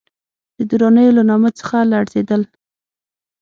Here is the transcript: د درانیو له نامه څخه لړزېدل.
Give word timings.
د 0.57 0.59
درانیو 0.71 1.15
له 1.17 1.23
نامه 1.29 1.49
څخه 1.59 1.77
لړزېدل. 1.91 2.41